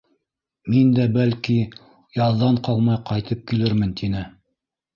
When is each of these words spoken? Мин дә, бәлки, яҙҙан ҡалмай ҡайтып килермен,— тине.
Мин 0.75 0.89
дә, 0.99 1.05
бәлки, 1.17 1.57
яҙҙан 2.21 2.59
ҡалмай 2.71 2.99
ҡайтып 3.13 3.47
килермен,— 3.53 3.95
тине. 4.05 4.27